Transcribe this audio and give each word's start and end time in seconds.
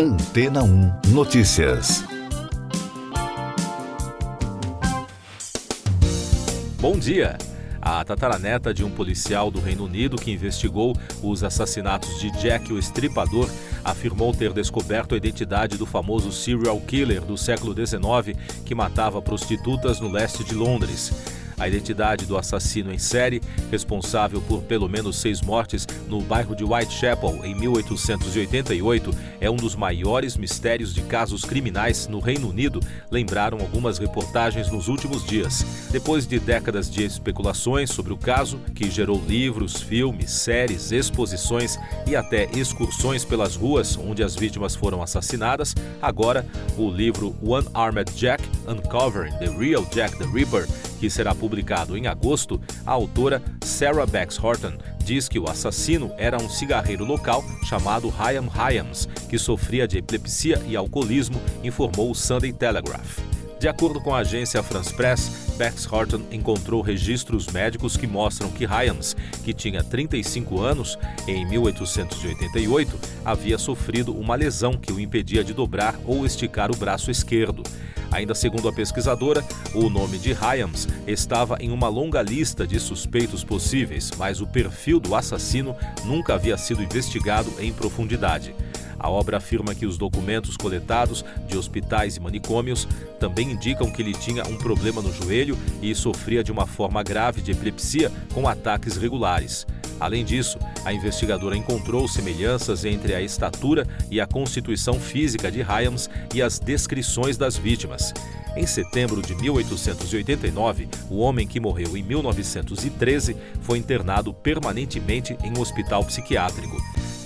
Antena 0.00 0.62
1 0.62 1.08
Notícias. 1.08 2.04
Bom 6.80 6.96
dia! 6.96 7.36
A 7.82 8.04
tataraneta 8.04 8.72
de 8.72 8.84
um 8.84 8.90
policial 8.92 9.50
do 9.50 9.58
Reino 9.58 9.86
Unido 9.86 10.16
que 10.16 10.30
investigou 10.30 10.96
os 11.20 11.42
assassinatos 11.42 12.20
de 12.20 12.30
Jack 12.40 12.72
o 12.72 12.78
Estripador 12.78 13.50
afirmou 13.84 14.32
ter 14.32 14.52
descoberto 14.52 15.16
a 15.16 15.18
identidade 15.18 15.76
do 15.76 15.84
famoso 15.84 16.30
serial 16.30 16.80
killer 16.80 17.22
do 17.22 17.36
século 17.36 17.74
XIX 17.74 18.38
que 18.64 18.76
matava 18.76 19.20
prostitutas 19.20 19.98
no 19.98 20.08
leste 20.08 20.44
de 20.44 20.54
Londres. 20.54 21.37
A 21.58 21.66
identidade 21.66 22.24
do 22.24 22.36
assassino 22.36 22.92
em 22.92 22.98
série, 22.98 23.42
responsável 23.70 24.40
por 24.42 24.62
pelo 24.62 24.88
menos 24.88 25.16
seis 25.16 25.40
mortes 25.42 25.86
no 26.06 26.20
bairro 26.20 26.54
de 26.54 26.64
Whitechapel 26.64 27.44
em 27.44 27.54
1888, 27.54 29.10
é 29.40 29.50
um 29.50 29.56
dos 29.56 29.74
maiores 29.74 30.36
mistérios 30.36 30.94
de 30.94 31.02
casos 31.02 31.44
criminais 31.44 32.06
no 32.06 32.20
Reino 32.20 32.48
Unido, 32.48 32.80
lembraram 33.10 33.58
algumas 33.58 33.98
reportagens 33.98 34.70
nos 34.70 34.88
últimos 34.88 35.24
dias. 35.24 35.64
Depois 35.90 36.26
de 36.26 36.38
décadas 36.38 36.88
de 36.90 37.04
especulações 37.04 37.90
sobre 37.90 38.12
o 38.12 38.16
caso, 38.16 38.58
que 38.74 38.90
gerou 38.90 39.20
livros, 39.26 39.80
filmes, 39.80 40.30
séries, 40.30 40.92
exposições 40.92 41.78
e 42.06 42.14
até 42.14 42.48
excursões 42.56 43.24
pelas 43.24 43.56
ruas 43.56 43.96
onde 43.96 44.22
as 44.22 44.36
vítimas 44.36 44.74
foram 44.74 45.02
assassinadas, 45.02 45.74
agora 46.00 46.46
o 46.76 46.90
livro 46.90 47.34
One 47.42 47.66
Armed 47.74 48.12
Jack 48.14 48.44
Uncovering 48.66 49.36
the 49.38 49.50
Real 49.58 49.84
Jack 49.92 50.16
the 50.18 50.26
Ripper 50.26 50.66
que 50.98 51.08
será 51.08 51.34
publicado 51.34 51.96
em 51.96 52.06
agosto, 52.06 52.60
a 52.84 52.90
autora 52.92 53.42
Sarah 53.62 54.06
Bex 54.06 54.38
Horton 54.42 54.72
diz 55.04 55.28
que 55.28 55.38
o 55.38 55.48
assassino 55.48 56.12
era 56.18 56.36
um 56.36 56.48
cigarreiro 56.48 57.04
local 57.04 57.42
chamado 57.64 58.08
Hyam 58.08 58.48
Hyams, 58.48 59.08
que 59.28 59.38
sofria 59.38 59.88
de 59.88 59.98
epilepsia 59.98 60.62
e 60.66 60.76
alcoolismo, 60.76 61.40
informou 61.62 62.10
o 62.10 62.14
Sunday 62.14 62.52
Telegraph. 62.52 63.18
De 63.58 63.66
acordo 63.66 64.00
com 64.00 64.14
a 64.14 64.18
agência 64.18 64.62
France 64.62 64.92
Press, 64.94 65.47
Bex 65.58 65.92
Horton 65.92 66.22
encontrou 66.30 66.80
registros 66.80 67.48
médicos 67.48 67.96
que 67.96 68.06
mostram 68.06 68.48
que 68.48 68.64
Hyams, 68.64 69.16
que 69.42 69.52
tinha 69.52 69.82
35 69.82 70.60
anos, 70.60 70.96
em 71.26 71.44
1888, 71.48 72.96
havia 73.24 73.58
sofrido 73.58 74.16
uma 74.16 74.36
lesão 74.36 74.74
que 74.74 74.92
o 74.92 75.00
impedia 75.00 75.42
de 75.42 75.52
dobrar 75.52 75.98
ou 76.06 76.24
esticar 76.24 76.70
o 76.70 76.76
braço 76.76 77.10
esquerdo. 77.10 77.64
Ainda 78.12 78.36
segundo 78.36 78.68
a 78.68 78.72
pesquisadora, 78.72 79.44
o 79.74 79.90
nome 79.90 80.16
de 80.16 80.32
Hyams 80.32 80.86
estava 81.08 81.58
em 81.60 81.72
uma 81.72 81.88
longa 81.88 82.22
lista 82.22 82.64
de 82.64 82.78
suspeitos 82.78 83.42
possíveis, 83.42 84.12
mas 84.16 84.40
o 84.40 84.46
perfil 84.46 85.00
do 85.00 85.14
assassino 85.16 85.74
nunca 86.04 86.34
havia 86.34 86.56
sido 86.56 86.82
investigado 86.82 87.52
em 87.58 87.72
profundidade. 87.72 88.54
A 88.98 89.08
obra 89.08 89.36
afirma 89.36 89.74
que 89.74 89.86
os 89.86 89.96
documentos 89.96 90.56
coletados 90.56 91.24
de 91.46 91.56
hospitais 91.56 92.16
e 92.16 92.20
manicômios 92.20 92.88
também 93.20 93.52
indicam 93.52 93.90
que 93.90 94.02
ele 94.02 94.12
tinha 94.12 94.46
um 94.46 94.56
problema 94.56 95.00
no 95.00 95.12
joelho 95.12 95.56
e 95.80 95.94
sofria 95.94 96.42
de 96.42 96.50
uma 96.50 96.66
forma 96.66 97.02
grave 97.02 97.40
de 97.40 97.52
epilepsia 97.52 98.10
com 98.34 98.48
ataques 98.48 98.96
regulares. 98.96 99.66
Além 100.00 100.24
disso, 100.24 100.58
a 100.84 100.92
investigadora 100.92 101.56
encontrou 101.56 102.06
semelhanças 102.06 102.84
entre 102.84 103.14
a 103.14 103.20
estatura 103.20 103.86
e 104.10 104.20
a 104.20 104.26
constituição 104.26 104.94
física 104.94 105.50
de 105.50 105.60
Hyams 105.60 106.08
e 106.32 106.40
as 106.40 106.58
descrições 106.58 107.36
das 107.36 107.56
vítimas. 107.56 108.12
Em 108.56 108.66
setembro 108.66 109.20
de 109.22 109.34
1889, 109.34 110.88
o 111.10 111.18
homem 111.18 111.46
que 111.46 111.60
morreu 111.60 111.96
em 111.96 112.02
1913 112.02 113.36
foi 113.60 113.78
internado 113.78 114.32
permanentemente 114.32 115.36
em 115.42 115.56
um 115.56 115.60
hospital 115.60 116.04
psiquiátrico. 116.04 116.76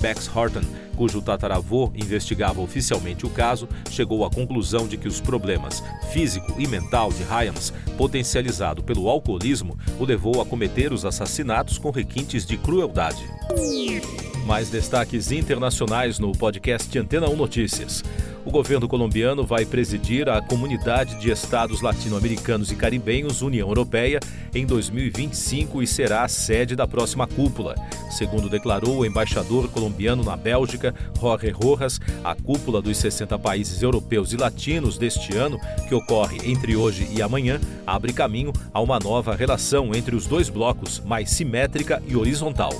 Bex 0.00 0.28
Horton, 0.34 0.62
cujo 0.96 1.20
tataravô 1.20 1.90
investigava 1.94 2.60
oficialmente 2.60 3.26
o 3.26 3.30
caso, 3.30 3.68
chegou 3.90 4.24
à 4.24 4.30
conclusão 4.30 4.86
de 4.86 4.96
que 4.96 5.08
os 5.08 5.20
problemas 5.20 5.82
físico 6.12 6.54
e 6.58 6.66
mental 6.66 7.12
de 7.12 7.22
Hyams, 7.22 7.72
potencializado 7.96 8.82
pelo 8.82 9.08
alcoolismo, 9.08 9.78
o 9.98 10.04
levou 10.04 10.40
a 10.40 10.46
cometer 10.46 10.92
os 10.92 11.04
assassinatos 11.04 11.78
com 11.78 11.90
requintes 11.90 12.46
de 12.46 12.56
crueldade. 12.56 13.22
Mais 14.46 14.68
destaques 14.68 15.30
internacionais 15.30 16.18
no 16.18 16.32
podcast 16.32 16.98
Antena 16.98 17.28
1 17.28 17.36
Notícias. 17.36 18.02
O 18.44 18.50
governo 18.50 18.88
colombiano 18.88 19.46
vai 19.46 19.64
presidir 19.64 20.28
a 20.28 20.42
Comunidade 20.42 21.14
de 21.14 21.30
Estados 21.30 21.80
Latino-Americanos 21.80 22.72
e 22.72 22.76
Caribenhos 22.76 23.40
União 23.40 23.68
Europeia 23.68 24.18
em 24.52 24.66
2025 24.66 25.80
e 25.80 25.86
será 25.86 26.24
a 26.24 26.28
sede 26.28 26.74
da 26.74 26.86
próxima 26.86 27.26
cúpula. 27.26 27.76
Segundo 28.10 28.48
declarou 28.48 28.98
o 28.98 29.06
embaixador 29.06 29.68
colombiano 29.68 30.24
na 30.24 30.36
Bélgica, 30.36 30.92
Jorge 31.20 31.50
Rojas, 31.50 32.00
a 32.24 32.34
cúpula 32.34 32.82
dos 32.82 32.96
60 32.96 33.38
países 33.38 33.80
europeus 33.80 34.32
e 34.32 34.36
latinos 34.36 34.98
deste 34.98 35.36
ano, 35.36 35.58
que 35.88 35.94
ocorre 35.94 36.38
entre 36.44 36.74
hoje 36.74 37.08
e 37.12 37.22
amanhã, 37.22 37.60
abre 37.86 38.12
caminho 38.12 38.52
a 38.74 38.80
uma 38.80 38.98
nova 38.98 39.36
relação 39.36 39.94
entre 39.94 40.16
os 40.16 40.26
dois 40.26 40.48
blocos, 40.48 41.00
mais 41.00 41.30
simétrica 41.30 42.02
e 42.08 42.16
horizontal. 42.16 42.72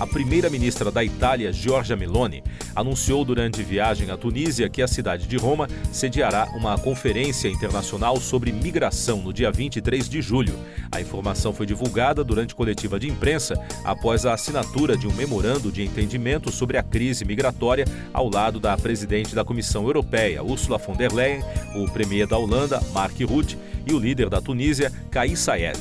A 0.00 0.06
primeira-ministra 0.06 0.90
da 0.90 1.04
Itália, 1.04 1.52
Giorgia 1.52 1.94
Meloni, 1.94 2.42
anunciou 2.74 3.22
durante 3.22 3.62
viagem 3.62 4.10
à 4.10 4.16
Tunísia 4.16 4.66
que 4.66 4.80
a 4.80 4.88
cidade 4.88 5.26
de 5.26 5.36
Roma 5.36 5.68
sediará 5.92 6.48
uma 6.54 6.78
conferência 6.78 7.48
internacional 7.48 8.18
sobre 8.18 8.50
migração 8.50 9.18
no 9.18 9.30
dia 9.30 9.52
23 9.52 10.08
de 10.08 10.22
julho. 10.22 10.58
A 10.90 11.02
informação 11.02 11.52
foi 11.52 11.66
divulgada 11.66 12.24
durante 12.24 12.54
coletiva 12.54 12.98
de 12.98 13.10
imprensa 13.10 13.62
após 13.84 14.24
a 14.24 14.32
assinatura 14.32 14.96
de 14.96 15.06
um 15.06 15.12
memorando 15.12 15.70
de 15.70 15.82
entendimento 15.84 16.50
sobre 16.50 16.78
a 16.78 16.82
crise 16.82 17.26
migratória 17.26 17.84
ao 18.10 18.30
lado 18.30 18.58
da 18.58 18.74
presidente 18.78 19.34
da 19.34 19.44
Comissão 19.44 19.84
Europeia, 19.84 20.42
Ursula 20.42 20.78
von 20.78 20.96
der 20.96 21.12
Leyen, 21.12 21.42
o 21.76 21.84
premier 21.90 22.26
da 22.26 22.38
Holanda, 22.38 22.80
Mark 22.94 23.20
Rutte, 23.20 23.58
e 23.86 23.92
o 23.92 23.98
líder 23.98 24.30
da 24.30 24.40
Tunísia, 24.40 24.90
Kais 25.10 25.40
Saied 25.40 25.78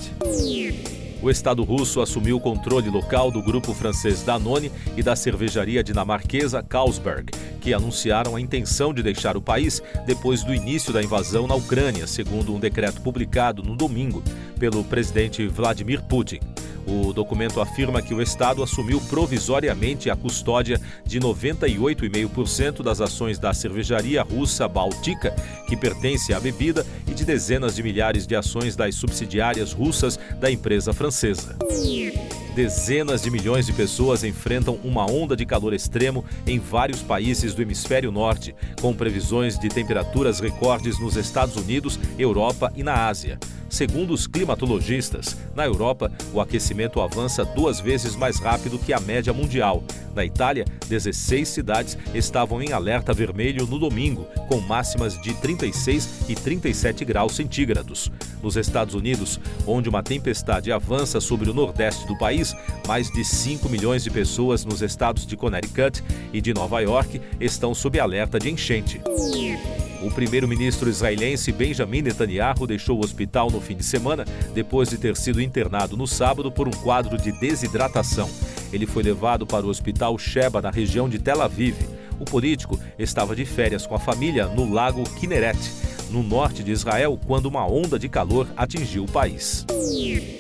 o 1.22 1.30
Estado 1.30 1.64
russo 1.64 2.02
assumiu 2.02 2.38
o 2.38 2.40
controle 2.40 2.90
local 2.90 3.32
do 3.32 3.42
grupo 3.42 3.74
francês 3.74 4.24
Danone 4.24 4.72
e 4.96 5.04
da 5.04 5.16
cervejaria 5.16 5.84
dinamarquesa 5.84 6.64
Carlsberg, 6.64 7.32
que 7.60 7.74
anunciaram 7.74 8.36
a 8.36 8.42
intenção 8.42 8.94
de 8.94 9.04
deixar 9.04 9.36
o 9.36 9.42
país 9.42 9.82
depois 10.06 10.44
do 10.44 10.54
início 10.54 10.94
da 10.94 11.04
invasão 11.04 11.48
na 11.48 11.56
Ucrânia, 11.56 12.08
segundo 12.08 12.54
um 12.56 12.60
decreto 12.60 13.02
publicado 13.02 13.62
no 13.62 13.76
domingo 13.76 14.24
pelo 14.58 14.84
presidente 14.84 15.46
Vladimir 15.48 16.02
Putin. 16.04 16.40
O 16.86 17.14
documento 17.14 17.62
afirma 17.62 18.02
que 18.02 18.14
o 18.14 18.22
Estado 18.22 18.64
assumiu 18.64 19.00
provisoriamente 19.02 20.10
a 20.10 20.16
custódia 20.16 20.80
de 21.06 21.20
98,5% 21.20 22.82
das 22.82 23.02
ações 23.02 23.38
da 23.38 23.54
cervejaria 23.54 24.22
russa 24.22 24.68
Baltica, 24.68 25.36
que 25.68 25.76
pertence 25.76 26.34
à 26.34 26.40
bebida, 26.40 26.86
e 27.08 27.14
de 27.14 27.26
dezenas 27.26 27.76
de 27.76 27.84
milhares 27.84 28.26
de 28.26 28.36
ações 28.36 28.76
das 28.76 28.96
subsidiárias 28.96 29.74
russas 29.74 30.20
da 30.40 30.52
empresa 30.52 30.94
francesa. 30.94 31.56
Dezenas 32.56 33.22
de 33.22 33.32
milhões 33.32 33.66
de 33.66 33.74
pessoas 33.74 34.24
enfrentam 34.24 34.80
uma 34.84 35.10
onda 35.10 35.36
de 35.36 35.46
calor 35.46 35.74
extremo 35.74 36.26
em 36.46 36.60
vários 36.60 37.02
países 37.02 37.54
do 37.54 37.62
hemisfério 37.62 38.12
norte, 38.12 38.56
com 38.82 38.94
previsões 38.94 39.58
de 39.58 39.70
temperaturas 39.70 40.40
recordes 40.40 41.00
nos 41.00 41.16
Estados 41.16 41.56
Unidos, 41.56 42.00
Europa 42.18 42.72
e 42.76 42.84
na 42.84 43.08
Ásia. 43.08 43.40
Segundo 43.70 44.14
os 44.14 44.26
climatologistas, 44.26 45.38
na 45.56 45.66
Europa, 45.66 46.12
o 46.34 46.42
aquecimento 46.42 47.00
avança 47.00 47.46
duas 47.46 47.80
vezes 47.80 48.16
mais 48.16 48.40
rápido 48.40 48.80
que 48.80 48.92
a 48.92 49.00
média 49.00 49.32
mundial. 49.32 49.84
Na 50.16 50.26
Itália, 50.26 50.66
16 50.88 51.48
cidades 51.48 51.98
estavam 52.14 52.62
em 52.62 52.74
alerta 52.74 53.14
vermelho 53.14 53.68
no 53.68 53.78
domingo, 53.78 54.26
com 54.48 54.60
máximas 54.60 55.22
de 55.22 55.34
36 55.36 56.28
e 56.28 56.36
37 56.36 57.06
graus 57.06 57.36
centígrados. 57.36 58.12
Nos 58.42 58.58
Estados 58.58 58.96
Unidos, 58.96 59.40
onde 59.68 59.88
uma 59.88 60.02
tempestade 60.02 60.72
avança 60.72 61.22
sobre 61.22 61.50
o 61.50 61.54
nordeste 61.54 62.08
do 62.08 62.18
país, 62.18 62.56
mais 62.88 63.12
de 63.12 63.24
5 63.24 63.70
milhões 63.70 64.04
de 64.04 64.10
pessoas 64.10 64.66
nos 64.66 64.82
estados 64.82 65.28
de 65.28 65.38
Connecticut 65.38 66.04
e 66.34 66.42
de 66.42 66.54
Nova 66.54 66.82
York 66.82 67.22
estão 67.40 67.76
sob 67.76 68.00
alerta 68.00 68.40
de 68.40 68.50
enchente. 68.50 69.00
O 70.02 70.10
primeiro-ministro 70.10 70.90
israelense 70.90 71.52
Benjamin 71.52 72.02
Netanyahu 72.02 72.66
deixou 72.66 72.98
o 72.98 73.04
hospital 73.04 73.52
no 73.52 73.60
fim 73.60 73.76
de 73.76 73.84
semana 73.84 74.24
depois 74.54 74.90
de 74.90 74.98
ter 74.98 75.18
sido 75.18 75.42
internado 75.42 75.98
no 75.98 76.08
sábado 76.08 76.50
por 76.52 76.68
um 76.68 76.72
quadro 76.72 77.18
de 77.18 77.32
desidratação. 77.34 78.30
Ele 78.72 78.86
foi 78.86 79.04
levado 79.04 79.46
para 79.46 79.66
o 79.66 79.70
hospital 79.70 80.18
Sheba, 80.18 80.62
na 80.62 80.72
região 80.72 81.10
de 81.10 81.20
Tel 81.20 81.42
Aviv. 81.42 81.76
O 82.18 82.26
político 82.26 82.80
estava 82.98 83.36
de 83.36 83.44
férias 83.44 83.86
com 83.86 83.96
a 83.96 84.00
família 84.00 84.46
no 84.48 84.72
lago 84.72 85.04
Kinneret, 85.20 85.60
no 86.10 86.24
norte 86.24 86.64
de 86.64 86.72
Israel, 86.72 87.20
quando 87.28 87.46
uma 87.46 87.66
onda 87.66 87.98
de 87.98 88.10
calor 88.10 88.48
atingiu 88.56 89.04
o 89.04 89.12
país. 89.12 89.66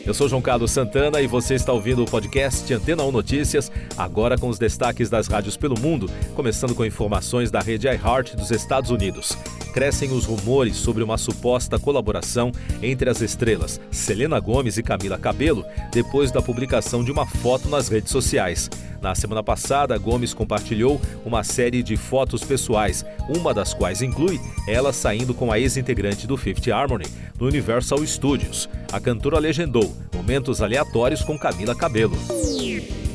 Eu 0.05 0.13
sou 0.13 0.27
João 0.27 0.41
Carlos 0.41 0.71
Santana 0.71 1.21
e 1.21 1.27
você 1.27 1.55
está 1.55 1.71
ouvindo 1.71 2.03
o 2.03 2.05
podcast 2.05 2.73
Antena 2.73 3.03
1 3.03 3.11
Notícias, 3.11 3.71
agora 3.97 4.37
com 4.37 4.49
os 4.49 4.59
destaques 4.59 5.09
das 5.09 5.27
rádios 5.27 5.57
pelo 5.57 5.79
mundo, 5.79 6.09
começando 6.35 6.75
com 6.75 6.85
informações 6.85 7.51
da 7.51 7.59
rede 7.59 7.87
iHeart 7.87 8.35
dos 8.35 8.51
Estados 8.51 8.91
Unidos. 8.91 9.37
crescem 9.73 10.11
os 10.11 10.25
rumores 10.25 10.77
sobre 10.77 11.03
uma 11.03 11.17
suposta 11.17 11.77
colaboração 11.77 12.51
entre 12.81 13.09
as 13.09 13.21
estrelas 13.21 13.79
Selena 13.91 14.39
Gomes 14.39 14.77
e 14.77 14.83
Camila 14.83 15.17
Cabello 15.17 15.63
depois 15.91 16.31
da 16.31 16.41
publicação 16.41 17.03
de 17.03 17.11
uma 17.11 17.25
foto 17.25 17.69
nas 17.69 17.87
redes 17.87 18.11
sociais. 18.11 18.69
Na 19.01 19.15
semana 19.15 19.41
passada, 19.41 19.97
Gomes 19.97 20.33
compartilhou 20.33 20.99
uma 21.25 21.43
série 21.43 21.81
de 21.81 21.95
fotos 21.95 22.43
pessoais, 22.43 23.05
uma 23.29 23.53
das 23.53 23.73
quais 23.73 24.01
inclui 24.01 24.39
ela 24.67 24.91
saindo 24.91 25.33
com 25.33 25.51
a 25.51 25.59
ex-integrante 25.59 26.27
do 26.27 26.35
Fifth 26.35 26.67
Harmony 26.67 27.05
no 27.39 27.47
Universal 27.47 28.05
Studios. 28.05 28.69
A 28.91 28.99
cantora 28.99 29.39
legendou 29.39 29.95
momentos 30.13 30.61
aleatórios 30.61 31.21
com 31.21 31.39
Camila 31.39 31.73
Cabello. 31.73 32.17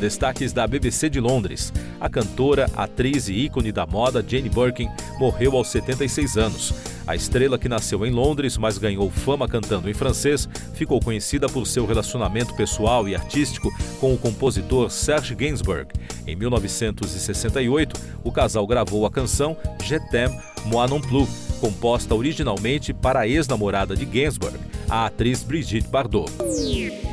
Destaques 0.01 0.53
da 0.53 0.67
BBC 0.67 1.09
de 1.09 1.21
Londres. 1.21 1.73
A 2.01 2.09
cantora, 2.09 2.71
atriz 2.77 3.29
e 3.29 3.35
ícone 3.35 3.71
da 3.71 3.87
moda 3.87 4.25
Jane 4.27 4.49
Birkin 4.49 4.89
morreu 5.19 5.57
aos 5.57 5.69
76 5.69 6.37
anos. 6.37 6.75
A 7.07 7.15
estrela 7.15 7.59
que 7.59 7.69
nasceu 7.69 8.07
em 8.07 8.11
Londres, 8.11 8.57
mas 8.57 8.79
ganhou 8.79 9.11
fama 9.11 9.47
cantando 9.47 9.91
em 9.91 9.95
francês, 9.95 10.49
ficou 10.73 11.01
conhecida 11.01 11.49
por 11.49 11.67
seu 11.67 11.85
relacionamento 11.85 12.55
pessoal 12.55 13.07
e 13.07 13.15
artístico 13.15 13.71
com 14.01 14.15
o 14.15 14.19
compositor 14.19 14.91
Serge 14.91 15.35
Gainsbourg. 15.35 15.89
Em 16.27 16.35
1968, 16.35 18.01
o 18.25 18.33
casal 18.33 18.67
gravou 18.67 19.05
a 19.05 19.11
canção 19.11 19.57
Je 19.83 20.01
t'aime, 20.11 20.39
moi 20.65 20.89
non 20.89 21.01
plus, 21.01 21.29
composta 21.61 22.15
originalmente 22.15 22.93
para 22.93 23.21
a 23.21 23.29
ex-namorada 23.29 23.95
de 23.95 24.07
Gainsbourg, 24.07 24.59
a 24.89 25.07
atriz 25.07 25.43
Brigitte 25.43 25.89
Bardot. 25.89 26.31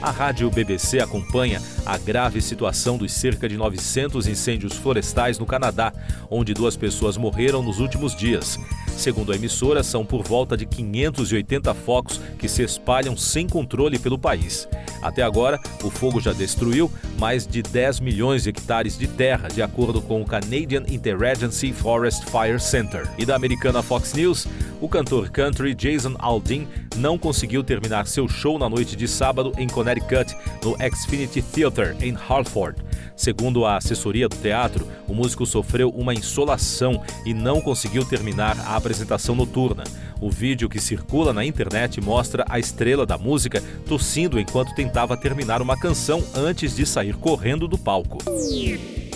A 0.02 0.10
rádio 0.12 0.50
BBC 0.50 1.00
acompanha 1.00 1.62
a 1.86 1.98
grave 1.98 2.42
situação 2.42 2.98
dos 2.98 3.12
cerca 3.12 3.48
de 3.48 3.58
900 3.58 4.28
incêndios 4.28 4.74
florestais 4.74 5.38
no 5.38 5.46
Canadá, 5.46 5.94
onde 6.30 6.54
duas 6.54 6.78
pessoas 6.78 7.18
morreram 7.18 7.62
nos 7.62 7.80
últimos 7.80 8.16
dias. 8.16 8.58
Segundo 9.02 9.32
a 9.32 9.36
emissora, 9.36 9.82
são 9.82 10.06
por 10.06 10.22
volta 10.22 10.56
de 10.56 10.64
580 10.64 11.74
focos 11.74 12.22
que 12.38 12.48
se 12.48 12.62
espalham 12.62 13.18
sem 13.18 13.48
controle 13.50 13.98
pelo 13.98 14.16
país. 14.16 14.70
Até 15.02 15.24
agora, 15.24 15.60
o 15.84 15.90
fogo 15.90 16.22
já 16.22 16.32
destruiu 16.34 16.92
mais 17.18 17.48
de 17.48 17.64
10 17.64 18.00
milhões 18.00 18.44
de 18.44 18.52
hectares 18.52 18.96
de 19.00 19.08
terra, 19.08 19.48
de 19.48 19.60
acordo 19.60 20.04
com 20.04 20.22
o 20.22 20.26
Canadian 20.26 20.84
Interagency 20.88 21.74
Forest 21.74 22.26
Fire 22.26 22.60
Center. 22.60 23.10
E 23.18 23.26
da 23.26 23.36
americana 23.36 23.82
Fox 23.82 24.14
News, 24.14 24.46
o 24.80 24.88
cantor 24.88 25.32
country 25.32 25.74
Jason 25.74 26.16
Aldean 26.20 26.68
não 26.96 27.18
conseguiu 27.18 27.64
terminar 27.64 28.06
seu 28.06 28.28
show 28.28 28.60
na 28.60 28.70
noite 28.70 28.96
de 28.96 29.08
sábado 29.08 29.52
em 29.58 29.68
Connecticut, 29.68 30.36
no 30.64 30.78
Xfinity 30.96 31.42
Theater, 31.42 31.96
em 32.02 32.14
Hartford. 32.14 32.80
Segundo 33.16 33.66
a 33.66 33.78
assessoria 33.78 34.28
do 34.28 34.36
teatro, 34.36 34.88
o 35.08 35.14
músico 35.14 35.46
sofreu 35.46 35.90
uma 35.90 36.14
insolação 36.14 37.02
e 37.26 37.34
não 37.34 37.62
conseguiu 37.62 38.04
terminar 38.04 38.60
a 38.62 38.76
apresentação 38.76 38.91
noturna. 39.36 39.84
O 40.20 40.30
vídeo 40.30 40.70
que 40.70 40.80
circula 40.80 41.34
na 41.34 41.46
internet 41.46 42.02
mostra 42.02 42.46
a 42.50 42.60
estrela 42.60 43.06
da 43.06 43.18
música 43.18 43.64
tossindo 43.86 44.40
enquanto 44.40 44.76
tentava 44.76 45.18
terminar 45.18 45.62
uma 45.62 45.78
canção 45.78 46.24
antes 46.36 46.76
de 46.76 46.86
sair 46.86 47.16
correndo 47.16 47.68
do 47.68 47.78
palco. 47.78 48.18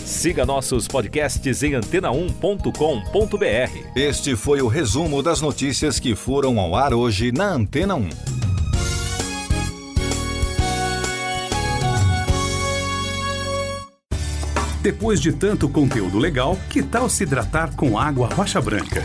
Siga 0.04 0.46
nossos 0.46 0.86
podcasts 0.86 1.62
em 1.62 1.72
antena1.com.br. 1.72 3.96
Este 3.96 4.36
foi 4.36 4.62
o 4.62 4.68
resumo 4.68 5.22
das 5.22 5.40
notícias 5.40 5.98
que 5.98 6.14
foram 6.14 6.60
ao 6.60 6.76
ar 6.76 6.94
hoje 6.94 7.32
na 7.32 7.48
Antena 7.48 7.96
1. 7.96 8.36
Depois 14.86 15.20
de 15.20 15.32
tanto 15.32 15.68
conteúdo 15.68 16.16
legal, 16.16 16.56
que 16.70 16.80
tal 16.80 17.08
se 17.08 17.24
hidratar 17.24 17.74
com 17.74 17.98
água 17.98 18.28
rocha 18.28 18.60
branca? 18.60 19.04